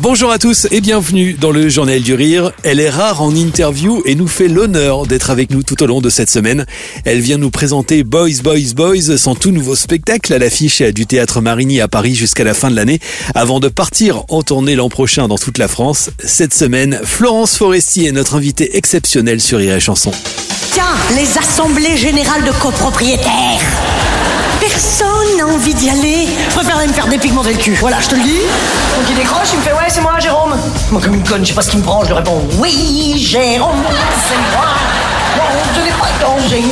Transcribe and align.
Bonjour 0.00 0.30
à 0.30 0.38
tous 0.38 0.66
et 0.70 0.82
bienvenue 0.82 1.32
dans 1.32 1.50
le 1.50 1.70
Journal 1.70 2.00
du 2.00 2.12
Rire. 2.12 2.52
Elle 2.62 2.80
est 2.80 2.90
rare 2.90 3.22
en 3.22 3.34
interview 3.34 4.02
et 4.04 4.14
nous 4.14 4.28
fait 4.28 4.46
l'honneur 4.46 5.06
d'être 5.06 5.30
avec 5.30 5.50
nous 5.50 5.62
tout 5.62 5.82
au 5.82 5.86
long 5.86 6.02
de 6.02 6.10
cette 6.10 6.28
semaine. 6.28 6.66
Elle 7.06 7.20
vient 7.20 7.38
nous 7.38 7.50
présenter 7.50 8.04
Boys, 8.04 8.42
Boys, 8.44 8.74
Boys, 8.76 9.16
son 9.16 9.34
tout 9.34 9.52
nouveau 9.52 9.74
spectacle 9.74 10.34
à 10.34 10.38
l'affiche 10.38 10.82
du 10.82 11.06
Théâtre 11.06 11.40
Marigny 11.40 11.80
à 11.80 11.88
Paris 11.88 12.14
jusqu'à 12.14 12.44
la 12.44 12.52
fin 12.52 12.70
de 12.70 12.76
l'année, 12.76 13.00
avant 13.34 13.58
de 13.58 13.68
partir 13.68 14.24
en 14.28 14.42
tournée 14.42 14.74
l'an 14.74 14.90
prochain 14.90 15.28
dans 15.28 15.38
toute 15.38 15.56
la 15.56 15.66
France. 15.66 16.10
Cette 16.22 16.52
semaine, 16.52 17.00
Florence 17.02 17.56
Foresti 17.56 18.06
est 18.06 18.12
notre 18.12 18.34
invitée 18.36 18.76
exceptionnelle 18.76 19.40
sur 19.40 19.58
Rire 19.58 19.76
et 19.76 19.80
Chanson. 19.80 20.12
Tiens, 20.72 20.84
les 21.16 21.38
assemblées 21.38 21.96
générales 21.96 22.44
de 22.44 22.52
copropriétaires. 22.60 23.62
Personne 24.60 25.38
n'a 25.38 25.46
envie 25.46 25.74
d'y 25.74 25.88
aller. 25.88 26.26
Je 26.56 26.62
préfère 26.62 26.78
aller 26.78 26.88
me 26.88 26.92
faire 26.94 27.06
dépigmenter 27.06 27.52
le 27.52 27.58
cul. 27.58 27.74
Voilà, 27.74 28.00
je 28.00 28.08
te 28.08 28.14
le 28.14 28.22
dis. 28.22 28.38
Donc 28.38 29.04
il 29.10 29.14
décroche, 29.14 29.48
il 29.52 29.58
me 29.58 29.62
fait 29.62 29.74
Ouais, 29.74 29.90
c'est 29.90 30.00
moi, 30.00 30.18
Jérôme. 30.18 30.56
Moi, 30.90 31.02
comme 31.02 31.12
une 31.12 31.22
conne, 31.22 31.42
je 31.44 31.48
sais 31.48 31.54
pas 31.54 31.60
ce 31.60 31.68
qu'il 31.68 31.80
me 31.80 31.84
prend, 31.84 32.02
je 32.02 32.06
lui 32.08 32.14
réponds 32.14 32.42
Oui, 32.58 33.12
Jérôme, 33.18 33.84
c'est 34.26 34.56
moi. 34.56 34.64
Non, 35.36 35.44
je 35.74 35.80
n'ai 35.82 35.90
pas 35.90 36.08
de 36.16 36.22
danger. 36.24 36.64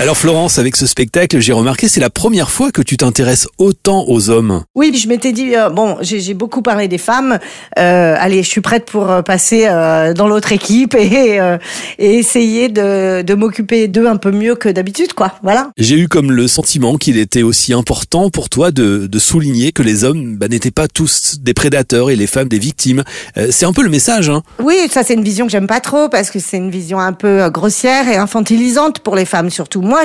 Alors 0.00 0.16
Florence, 0.16 0.60
avec 0.60 0.76
ce 0.76 0.86
spectacle, 0.86 1.40
j'ai 1.40 1.52
remarqué, 1.52 1.88
c'est 1.88 1.98
la 1.98 2.08
première 2.08 2.52
fois 2.52 2.70
que 2.70 2.82
tu 2.82 2.96
t'intéresses 2.96 3.48
autant 3.58 4.04
aux 4.06 4.30
hommes. 4.30 4.62
Oui, 4.76 4.96
je 4.96 5.08
m'étais 5.08 5.32
dit, 5.32 5.56
euh, 5.56 5.70
bon, 5.70 5.96
j'ai 6.02 6.34
beaucoup 6.34 6.62
parlé 6.62 6.86
des 6.86 6.98
femmes. 6.98 7.40
Euh, 7.80 8.14
allez, 8.16 8.44
je 8.44 8.48
suis 8.48 8.60
prête 8.60 8.84
pour 8.84 9.10
euh, 9.10 9.22
passer 9.22 9.66
euh, 9.66 10.14
dans 10.14 10.28
l'autre 10.28 10.52
équipe 10.52 10.94
et, 10.94 11.40
euh, 11.40 11.58
et 11.98 12.14
essayer 12.14 12.68
de, 12.68 13.22
de 13.22 13.34
m'occuper 13.34 13.88
d'eux 13.88 14.06
un 14.06 14.18
peu 14.18 14.30
mieux 14.30 14.54
que 14.54 14.68
d'habitude, 14.68 15.14
quoi. 15.14 15.32
Voilà. 15.42 15.72
J'ai 15.76 15.96
eu 15.96 16.06
comme 16.06 16.30
le 16.30 16.46
sentiment 16.46 16.96
qu'il 16.96 17.18
était 17.18 17.42
aussi 17.42 17.72
important 17.72 18.30
pour 18.30 18.48
toi 18.50 18.70
de, 18.70 19.08
de 19.08 19.18
souligner 19.18 19.72
que 19.72 19.82
les 19.82 20.04
hommes 20.04 20.36
bah, 20.36 20.46
n'étaient 20.46 20.70
pas 20.70 20.86
tous 20.86 21.38
des 21.40 21.54
prédateurs 21.54 22.10
et 22.10 22.14
les 22.14 22.28
femmes 22.28 22.48
des 22.48 22.60
victimes. 22.60 23.02
C'est 23.50 23.66
un 23.66 23.72
peu 23.72 23.82
le 23.82 23.90
message, 23.90 24.30
hein 24.30 24.42
Oui, 24.62 24.76
ça 24.92 25.02
c'est 25.02 25.14
une 25.14 25.24
vision 25.24 25.46
que 25.46 25.50
j'aime 25.50 25.66
pas 25.66 25.80
trop 25.80 26.08
parce 26.08 26.30
que 26.30 26.38
c'est 26.38 26.56
une 26.56 26.70
vision 26.70 27.00
un 27.00 27.12
peu 27.12 27.50
grossière 27.50 28.08
et 28.08 28.16
infantilisante 28.16 29.00
pour 29.00 29.16
les 29.16 29.24
femmes 29.24 29.50
surtout. 29.50 29.82
Moi, 29.88 30.02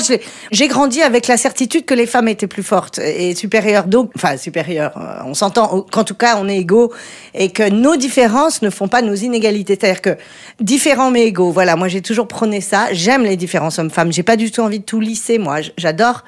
j'ai- 0.52 0.68
grandi 0.68 1.02
avec 1.02 1.28
la 1.28 1.36
certitude 1.38 1.84
que 1.86 1.94
les 1.94 2.08
femmes 2.08 2.30
étaient 2.30 2.48
plus 2.48 2.64
fortes 2.64 3.00
et 3.00 3.36
supérieures. 3.36 3.84
Donc, 3.86 4.12
enfin 4.16 4.38
supérieures. 4.38 4.94
euh, 4.98 5.24
On 5.26 5.34
s'entend 5.34 5.86
qu'en 5.92 6.04
tout 6.06 6.16
cas 6.16 6.38
on 6.42 6.48
est 6.48 6.58
égaux 6.58 6.92
et 7.36 7.50
que 7.52 7.70
nos 7.70 7.96
différences 7.98 8.62
ne 8.62 8.70
font 8.70 8.88
pas 8.88 9.02
nos 9.02 9.14
inégalités. 9.14 9.78
C'est-à-dire 9.80 10.02
que 10.02 10.18
différents 10.62 11.12
mais 11.12 11.26
égaux. 11.26 11.52
Voilà, 11.52 11.76
moi 11.76 11.88
j'ai 11.90 12.02
toujours 12.02 12.28
prôné 12.28 12.62
ça. 12.62 12.88
J'aime 12.94 13.24
les 13.24 13.36
différences 13.38 13.78
hommes-femmes. 13.78 14.12
J'ai 14.14 14.24
pas 14.24 14.38
du 14.38 14.52
tout 14.52 14.62
envie 14.62 14.80
de 14.80 14.86
tout 14.86 15.00
lisser. 15.02 15.38
Moi, 15.38 15.58
j'adore 15.78 16.24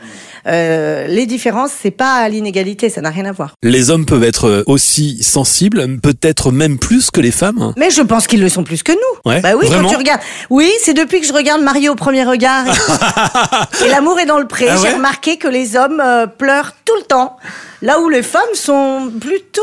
euh, 0.48 1.08
les 1.08 1.26
différences. 1.26 1.72
C'est 1.82 1.92
pas 1.92 2.28
l'inégalité, 2.30 2.90
ça 2.90 3.02
n'a 3.02 3.10
rien 3.10 3.26
à 3.26 3.32
voir. 3.32 3.54
Les 3.64 3.90
hommes 3.90 4.06
peuvent 4.06 4.24
être 4.24 4.64
aussi 4.68 5.24
sensibles, 5.24 6.00
peut-être 6.02 6.52
même 6.52 6.78
plus 6.78 7.10
que 7.10 7.22
les 7.22 7.32
femmes. 7.32 7.74
Mais 7.78 7.90
je 7.90 8.02
pense 8.02 8.28
qu'ils 8.28 8.42
le 8.42 8.50
sont 8.50 8.64
plus 8.64 8.84
que 8.84 8.92
nous. 8.92 9.32
Ouais, 9.32 9.40
bah 9.42 9.54
oui, 9.58 9.68
vraiment 9.68 9.84
quand 9.84 9.90
tu 9.90 9.96
regardes. 9.98 10.22
Oui, 10.50 10.70
c'est 10.84 10.94
depuis 10.94 11.22
que 11.22 11.28
je 11.28 11.34
regarde 11.34 11.62
Mario 11.62 11.94
au 11.94 11.96
premier 11.96 12.24
regard. 12.26 12.66
et 13.86 13.90
l'amour 13.90 14.20
est 14.20 14.26
dans 14.26 14.40
le 14.40 14.48
pré. 14.48 14.68
Ah 14.70 14.76
ouais 14.76 14.82
J'ai 14.82 14.96
remarqué 14.96 15.38
que 15.38 15.48
les 15.48 15.76
hommes 15.76 16.02
euh, 16.04 16.28
pleurent 16.28 16.74
tout 16.86 16.96
le 16.96 17.04
temps. 17.04 17.38
Là 17.82 18.00
où 18.00 18.10
les 18.10 18.24
femmes 18.24 18.54
sont 18.54 19.12
plutôt 19.20 19.62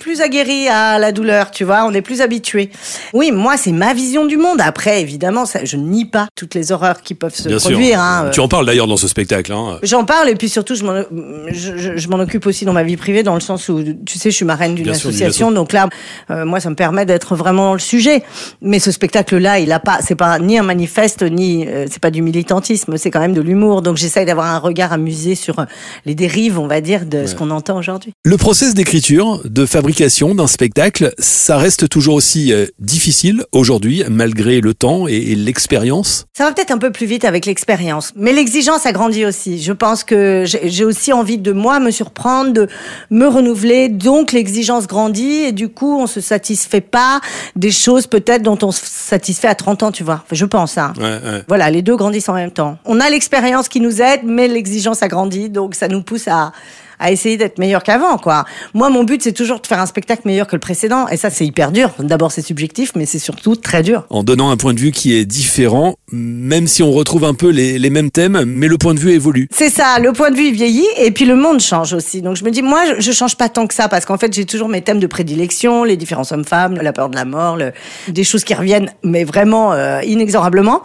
plus 0.00 0.20
aguerries 0.20 0.68
à 0.68 0.98
la 0.98 1.12
douleur, 1.12 1.50
tu 1.50 1.64
vois, 1.64 1.84
on 1.86 1.92
est 1.92 2.02
plus 2.02 2.20
habitués. 2.20 2.70
Oui, 3.12 3.30
moi, 3.32 3.56
c'est 3.56 3.72
ma 3.72 3.94
vision 3.94 4.24
du 4.26 4.36
monde. 4.36 4.60
Après, 4.60 5.00
évidemment, 5.00 5.46
ça, 5.46 5.64
je 5.64 5.76
nie 5.76 6.04
pas 6.04 6.28
toutes 6.34 6.54
les 6.54 6.72
horreurs 6.72 7.02
qui 7.02 7.14
peuvent 7.14 7.34
se 7.34 7.48
Bien 7.48 7.58
sûr. 7.58 7.70
produire. 7.70 8.00
hein. 8.00 8.30
Tu 8.32 8.40
en 8.40 8.48
parles 8.48 8.66
d'ailleurs 8.66 8.86
dans 8.86 8.96
ce 8.96 9.08
spectacle. 9.08 9.52
Hein. 9.52 9.78
J'en 9.82 10.04
parle 10.04 10.28
et 10.28 10.34
puis 10.34 10.48
surtout 10.48 10.74
je 10.74 10.84
m'en 10.84 11.02
je, 11.48 11.76
je- 11.76 11.96
je 11.96 12.08
m'en 12.08 12.18
occupe 12.18 12.46
aussi 12.46 12.64
dans 12.64 12.72
ma 12.72 12.82
vie 12.82 12.96
privée 12.96 13.22
dans 13.22 13.34
le 13.34 13.40
sens 13.40 13.68
où 13.68 13.82
tu 14.04 14.18
sais 14.18 14.30
je 14.30 14.36
suis 14.36 14.44
marraine 14.44 14.74
d'une 14.74 14.84
Bien 14.84 14.94
sûr, 14.94 15.08
association 15.10 15.50
donc 15.52 15.72
là 15.72 15.88
euh, 16.30 16.44
moi 16.44 16.60
ça 16.60 16.70
me 16.70 16.74
permet 16.74 17.04
d'être 17.06 17.36
vraiment 17.36 17.66
dans 17.68 17.72
le 17.74 17.78
sujet 17.78 18.22
mais 18.62 18.78
ce 18.78 18.90
spectacle 18.90 19.36
là 19.38 19.58
il 19.58 19.70
a 19.72 19.78
pas 19.80 19.98
c'est 20.00 20.14
pas 20.14 20.38
ni 20.38 20.58
un 20.58 20.62
manifeste 20.62 21.22
ni 21.22 21.66
euh, 21.66 21.86
c'est 21.90 22.00
pas 22.00 22.10
du 22.10 22.22
militantisme 22.22 22.96
c'est 22.96 23.10
quand 23.10 23.20
même 23.20 23.34
de 23.34 23.40
l'humour 23.40 23.82
donc 23.82 23.96
j'essaye 23.96 24.26
d'avoir 24.26 24.46
un 24.46 24.58
regard 24.58 24.92
amusé 24.92 25.34
sur 25.34 25.64
les 26.04 26.14
dérives 26.14 26.58
on 26.58 26.66
va 26.66 26.80
dire 26.80 27.06
de 27.06 27.26
ce 27.26 27.34
qu'on 27.34 27.50
entend 27.50 27.76
aujourd'hui. 27.78 28.12
Le 28.24 28.36
process 28.36 28.74
d'écriture, 28.74 29.40
de 29.44 29.65
fabrication 29.66 30.34
d'un 30.34 30.46
spectacle, 30.46 31.12
ça 31.18 31.56
reste 31.58 31.88
toujours 31.88 32.14
aussi 32.14 32.52
euh, 32.52 32.66
difficile 32.78 33.44
aujourd'hui, 33.52 34.02
malgré 34.08 34.60
le 34.60 34.74
temps 34.74 35.08
et, 35.08 35.34
l'expérience? 35.34 36.26
Ça 36.36 36.44
va 36.44 36.52
peut-être 36.52 36.70
un 36.70 36.78
peu 36.78 36.90
plus 36.90 37.06
vite 37.06 37.24
avec 37.24 37.46
l'expérience, 37.46 38.12
mais 38.16 38.32
l'exigence 38.32 38.86
a 38.86 38.92
grandi 38.92 39.24
aussi. 39.24 39.62
Je 39.62 39.72
pense 39.72 40.04
que 40.04 40.44
j'ai 40.46 40.76
j'ai 40.76 40.84
aussi 40.84 41.12
envie 41.12 41.38
de 41.38 41.52
moi 41.52 41.80
me 41.80 41.90
surprendre, 41.90 42.52
de 42.52 42.68
me 43.10 43.26
renouveler, 43.26 43.88
donc 43.88 44.32
l'exigence 44.32 44.86
grandit 44.86 45.44
et 45.44 45.52
du 45.52 45.68
coup 45.68 45.98
on 45.98 46.06
se 46.06 46.20
satisfait 46.20 46.80
pas 46.80 47.20
des 47.54 47.70
choses 47.70 48.06
peut-être 48.06 48.42
dont 48.42 48.58
on 48.62 48.72
se 48.72 48.84
satisfait 48.84 49.48
à 49.48 49.54
30 49.54 49.82
ans, 49.82 49.92
tu 49.92 50.04
vois. 50.04 50.22
Enfin, 50.24 50.34
je 50.34 50.44
pense. 50.44 50.78
Hein. 50.78 50.92
Ouais, 50.98 51.04
ouais. 51.04 51.44
Voilà, 51.48 51.70
les 51.70 51.82
deux 51.82 51.96
grandissent 51.96 52.28
en 52.28 52.34
même 52.34 52.50
temps. 52.50 52.78
On 52.84 53.00
a 53.00 53.08
l'expérience 53.08 53.68
qui 53.68 53.80
nous 53.80 54.02
aide, 54.02 54.20
mais 54.24 54.48
l'exigence 54.48 55.02
a 55.02 55.08
grandi, 55.08 55.48
donc 55.48 55.74
ça 55.74 55.88
nous 55.88 56.02
pousse 56.02 56.28
à 56.28 56.52
à 56.98 57.12
essayer 57.12 57.36
d'être 57.36 57.58
meilleur 57.58 57.82
qu'avant, 57.82 58.18
quoi. 58.18 58.44
Moi, 58.74 58.90
mon 58.90 59.04
but, 59.04 59.22
c'est 59.22 59.32
toujours 59.32 59.60
de 59.60 59.66
faire 59.66 59.80
un 59.80 59.86
spectacle 59.86 60.22
meilleur 60.24 60.46
que 60.46 60.56
le 60.56 60.60
précédent, 60.60 61.08
et 61.08 61.16
ça, 61.16 61.30
c'est 61.30 61.44
hyper 61.46 61.72
dur. 61.72 61.90
D'abord, 61.98 62.32
c'est 62.32 62.42
subjectif, 62.42 62.92
mais 62.96 63.06
c'est 63.06 63.18
surtout 63.18 63.56
très 63.56 63.82
dur. 63.82 64.04
En 64.10 64.22
donnant 64.22 64.50
un 64.50 64.56
point 64.56 64.74
de 64.74 64.80
vue 64.80 64.92
qui 64.92 65.14
est 65.14 65.24
différent, 65.24 65.96
même 66.12 66.66
si 66.66 66.82
on 66.82 66.92
retrouve 66.92 67.24
un 67.24 67.34
peu 67.34 67.48
les, 67.50 67.78
les 67.78 67.90
mêmes 67.90 68.10
thèmes, 68.10 68.44
mais 68.46 68.68
le 68.68 68.78
point 68.78 68.94
de 68.94 68.98
vue 69.00 69.12
évolue. 69.12 69.48
C'est 69.52 69.70
ça, 69.70 69.98
le 69.98 70.12
point 70.12 70.30
de 70.30 70.36
vue 70.36 70.48
il 70.48 70.54
vieillit 70.54 70.86
et 70.98 71.10
puis 71.10 71.24
le 71.24 71.36
monde 71.36 71.60
change 71.60 71.92
aussi. 71.92 72.22
Donc 72.22 72.36
je 72.36 72.44
me 72.44 72.50
dis, 72.50 72.62
moi, 72.62 72.82
je, 72.96 73.00
je 73.00 73.12
change 73.12 73.36
pas 73.36 73.48
tant 73.48 73.66
que 73.66 73.74
ça 73.74 73.88
parce 73.88 74.04
qu'en 74.04 74.18
fait, 74.18 74.32
j'ai 74.32 74.44
toujours 74.44 74.68
mes 74.68 74.82
thèmes 74.82 75.00
de 75.00 75.06
prédilection, 75.06 75.84
les 75.84 75.96
différences 75.96 76.32
hommes-femmes, 76.32 76.78
la 76.82 76.92
peur 76.92 77.08
de 77.08 77.16
la 77.16 77.24
mort, 77.24 77.56
le- 77.56 77.72
des 78.08 78.24
choses 78.24 78.44
qui 78.44 78.54
reviennent, 78.54 78.90
mais 79.02 79.24
vraiment 79.24 79.72
euh, 79.72 80.00
inexorablement. 80.02 80.82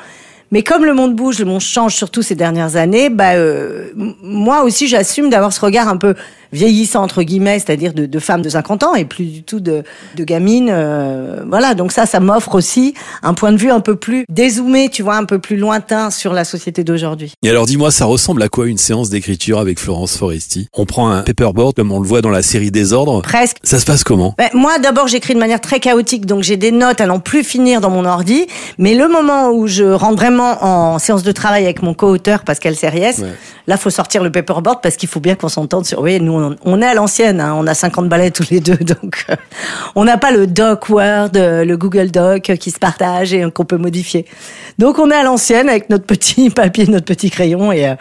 Mais 0.51 0.63
comme 0.63 0.83
le 0.83 0.93
monde 0.93 1.15
bouge, 1.15 1.39
le 1.39 1.45
monde 1.45 1.61
change 1.61 1.95
surtout 1.95 2.21
ces 2.21 2.35
dernières 2.35 2.75
années, 2.75 3.09
bah, 3.09 3.35
euh, 3.35 3.87
moi 4.21 4.63
aussi, 4.63 4.87
j'assume 4.87 5.29
d'avoir 5.29 5.53
ce 5.53 5.61
regard 5.61 5.87
un 5.87 5.97
peu 5.97 6.15
vieillissant, 6.51 7.01
entre 7.03 7.23
guillemets, 7.23 7.59
c'est-à-dire 7.59 7.93
de, 7.93 8.05
de 8.05 8.19
femmes 8.19 8.41
de 8.41 8.49
50 8.49 8.83
ans 8.83 8.95
et 8.95 9.05
plus 9.05 9.25
du 9.25 9.43
tout 9.43 9.59
de, 9.59 9.83
de 10.15 10.23
gamines. 10.23 10.69
euh, 10.71 11.43
voilà, 11.47 11.73
donc 11.75 11.91
ça, 11.91 12.05
ça 12.05 12.19
m'offre 12.19 12.55
aussi 12.55 12.93
un 13.23 13.33
point 13.33 13.51
de 13.51 13.57
vue 13.57 13.71
un 13.71 13.79
peu 13.79 13.95
plus 13.95 14.25
dézoomé, 14.29 14.89
tu 14.89 15.03
vois, 15.03 15.15
un 15.15 15.25
peu 15.25 15.39
plus 15.39 15.57
lointain 15.57 16.09
sur 16.09 16.33
la 16.33 16.43
société 16.43 16.83
d'aujourd'hui. 16.83 17.33
Et 17.43 17.49
alors 17.49 17.65
dis-moi, 17.65 17.91
ça 17.91 18.05
ressemble 18.05 18.41
à 18.43 18.49
quoi 18.49 18.67
une 18.67 18.77
séance 18.77 19.09
d'écriture 19.09 19.59
avec 19.59 19.79
Florence 19.79 20.17
Foresti? 20.17 20.67
On 20.73 20.85
prend 20.85 21.09
un 21.09 21.21
paperboard 21.23 21.75
comme 21.75 21.91
on 21.91 21.99
le 21.99 22.07
voit 22.07 22.21
dans 22.21 22.29
la 22.29 22.41
série 22.41 22.71
Désordre. 22.71 23.21
Presque. 23.21 23.57
Ça 23.63 23.79
se 23.79 23.85
passe 23.85 24.03
comment? 24.03 24.33
Ben, 24.37 24.49
moi, 24.53 24.77
d'abord, 24.79 25.07
j'écris 25.07 25.33
de 25.33 25.39
manière 25.39 25.61
très 25.61 25.79
chaotique, 25.79 26.25
donc 26.25 26.43
j'ai 26.43 26.57
des 26.57 26.71
notes 26.71 27.01
à 27.01 27.05
n'en 27.05 27.19
plus 27.19 27.43
finir 27.43 27.81
dans 27.81 27.89
mon 27.89 28.05
ordi. 28.05 28.45
Mais 28.77 28.93
le 28.95 29.07
moment 29.07 29.49
où 29.51 29.67
je 29.67 29.83
rentre 29.83 30.15
vraiment 30.17 30.63
en 30.63 30.99
séance 30.99 31.23
de 31.23 31.31
travail 31.31 31.63
avec 31.63 31.81
mon 31.81 31.93
co-auteur, 31.93 32.43
Pascal 32.43 32.75
Sériès, 32.75 33.19
Ouais. 33.19 33.33
là, 33.67 33.77
faut 33.77 33.89
sortir 33.89 34.23
le 34.23 34.31
paperboard 34.31 34.79
parce 34.81 34.95
qu'il 34.95 35.09
faut 35.09 35.19
bien 35.19 35.35
qu'on 35.35 35.49
s'entende 35.49 35.85
sur. 35.85 36.01
Oui, 36.01 36.19
nous, 36.19 36.33
on, 36.63 36.81
est 36.81 36.85
à 36.85 36.93
l'ancienne, 36.93 37.41
hein, 37.41 37.55
on 37.57 37.67
a 37.67 37.73
50 37.73 38.09
balais 38.09 38.31
tous 38.31 38.49
les 38.49 38.59
deux, 38.59 38.77
donc 39.01 39.25
euh, 39.29 39.35
on 39.95 40.03
n'a 40.03 40.17
pas 40.17 40.31
le 40.31 40.47
Doc 40.47 40.89
Word, 40.89 41.31
euh, 41.35 41.65
le 41.65 41.77
Google 41.77 42.11
Doc 42.11 42.49
euh, 42.49 42.55
qui 42.55 42.71
se 42.71 42.79
partage 42.79 43.33
et 43.33 43.49
qu'on 43.51 43.65
peut 43.65 43.77
modifier. 43.77 44.25
Donc, 44.77 44.99
on 44.99 45.11
est 45.11 45.15
à 45.15 45.23
l'ancienne 45.23 45.69
avec 45.69 45.89
notre 45.89 46.05
petit 46.05 46.49
papier, 46.55 46.87
notre 46.87 47.05
petit 47.05 47.29
crayon, 47.29 47.71
et 47.71 47.95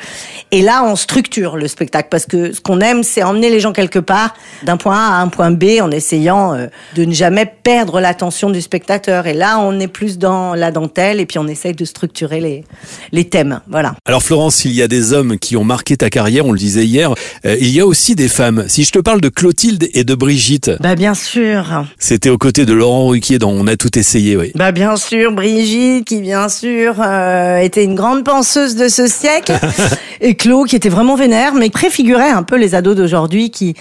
et 0.50 0.62
là, 0.62 0.84
on 0.84 0.96
structure 0.96 1.56
le 1.56 1.68
spectacle 1.68 2.08
parce 2.10 2.26
que 2.26 2.52
ce 2.52 2.60
qu'on 2.60 2.80
aime, 2.80 3.02
c'est 3.02 3.22
emmener 3.22 3.50
les 3.50 3.60
gens 3.60 3.72
quelque 3.72 3.98
part 3.98 4.34
d'un 4.64 4.76
point 4.76 4.96
A 4.96 5.18
à 5.18 5.20
un 5.20 5.28
point 5.28 5.50
B 5.50 5.80
en 5.80 5.90
essayant 5.90 6.56
de 6.96 7.04
ne 7.04 7.12
jamais 7.12 7.46
perdre 7.46 8.00
l'attention 8.00 8.50
du 8.50 8.60
spectateur. 8.60 9.26
Et 9.26 9.34
là, 9.34 9.58
on 9.60 9.78
est 9.78 9.88
plus 9.88 10.18
dans 10.18 10.54
la 10.54 10.70
dentelle 10.70 11.20
et 11.20 11.26
puis 11.26 11.38
on 11.38 11.46
essaye 11.46 11.74
de 11.74 11.84
structurer 11.84 12.40
les, 12.40 12.64
les 13.12 13.28
thèmes. 13.28 13.60
Voilà. 13.68 13.94
Alors 14.04 14.22
Florence, 14.22 14.64
il 14.64 14.72
y 14.72 14.82
a 14.82 14.88
des 14.88 15.12
hommes 15.12 15.38
qui 15.38 15.56
ont 15.56 15.64
marqué 15.64 15.96
ta 15.96 16.10
carrière, 16.10 16.46
on 16.46 16.52
le 16.52 16.58
disait 16.58 16.84
hier, 16.84 17.14
il 17.44 17.70
y 17.70 17.80
a 17.80 17.86
aussi 17.86 18.14
des 18.14 18.28
femmes. 18.30 18.64
Si 18.68 18.84
je 18.84 18.90
te 18.92 18.98
parle 18.98 19.20
de 19.20 19.28
Clotilde 19.28 19.88
et 19.94 20.04
de 20.04 20.14
Brigitte, 20.14 20.70
Bah, 20.80 20.94
bien 20.94 21.14
sûr. 21.14 21.84
c'était 21.98 22.30
aux 22.30 22.38
côtés 22.38 22.64
de 22.66 22.72
Laurent 22.72 23.06
Ruquier 23.08 23.38
dans 23.38 23.50
On 23.50 23.66
a 23.66 23.76
tout 23.76 23.98
essayé, 23.98 24.36
oui. 24.36 24.52
Bah 24.54 24.72
bien 24.72 24.96
sûr, 24.96 25.32
Brigitte, 25.32 26.06
qui 26.06 26.20
bien 26.20 26.48
sûr 26.48 26.94
euh, 27.00 27.58
était 27.58 27.84
une 27.84 27.94
grande 27.94 28.24
penseuse 28.24 28.76
de 28.76 28.88
ce 28.88 29.06
siècle, 29.06 29.52
et 30.20 30.34
Claude, 30.34 30.68
qui 30.68 30.76
était 30.76 30.88
vraiment 30.88 31.16
vénère, 31.16 31.54
mais 31.54 31.68
préfigurait 31.70 32.30
un 32.30 32.42
peu 32.42 32.56
les 32.56 32.74
ados 32.74 32.96
d'aujourd'hui 32.96 33.50
qui 33.50 33.74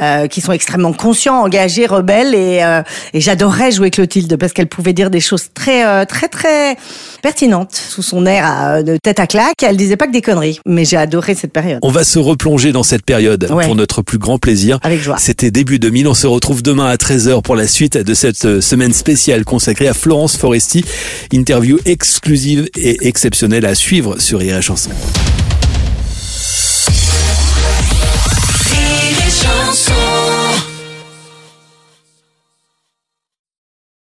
euh, 0.00 0.28
qui 0.28 0.40
sont 0.40 0.52
extrêmement 0.52 0.92
conscients, 0.92 1.40
engagés, 1.42 1.86
rebelles, 1.86 2.34
et, 2.34 2.60
euh, 2.62 2.82
et 3.14 3.20
j'adorais 3.20 3.72
jouer 3.72 3.90
Clotilde 3.90 4.36
parce 4.36 4.52
qu'elle 4.52 4.68
pouvait 4.68 4.92
dire 4.92 5.10
des 5.10 5.20
choses 5.20 5.46
très 5.54 5.84
euh, 5.84 6.04
très 6.04 6.28
très 6.28 6.76
pertinentes 7.22 7.74
sous 7.74 8.02
son 8.02 8.24
air 8.26 8.44
à- 8.46 8.82
de 8.84 8.96
tête 9.02 9.18
à 9.18 9.26
claque. 9.26 9.62
Elle 9.62 9.76
disait 9.76 9.96
pas 9.96 10.06
que 10.06 10.12
des 10.12 10.22
conneries, 10.22 10.60
mais 10.66 10.84
j'ai 10.84 10.96
adoré 10.96 11.34
cette 11.34 11.52
période. 11.52 11.80
On 11.82 11.90
va 11.90 12.04
se 12.04 12.18
replonger 12.20 12.70
dans 12.72 12.84
cette 12.84 13.04
période 13.04 13.48
Ouais. 13.50 13.64
pour 13.66 13.74
notre 13.74 13.87
notre 13.88 14.02
plus 14.02 14.18
grand 14.18 14.38
plaisir. 14.38 14.78
Avec 14.82 15.00
joie. 15.00 15.16
C'était 15.18 15.50
début 15.50 15.78
2000. 15.78 16.08
On 16.08 16.14
se 16.14 16.26
retrouve 16.26 16.62
demain 16.62 16.86
à 16.86 16.96
13h 16.96 17.40
pour 17.40 17.56
la 17.56 17.66
suite 17.66 17.96
de 17.96 18.14
cette 18.14 18.44
euh, 18.44 18.60
semaine 18.60 18.92
spéciale 18.92 19.44
consacrée 19.44 19.88
à 19.88 19.94
Florence 19.94 20.36
Foresti. 20.36 20.84
Interview 21.32 21.78
exclusive 21.86 22.68
et 22.76 23.08
exceptionnelle 23.08 23.64
à 23.64 23.74
suivre 23.74 24.20
sur 24.20 24.42
et 24.42 24.60
Chanson. 24.60 24.90